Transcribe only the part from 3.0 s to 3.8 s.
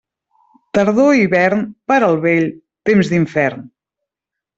d'infern.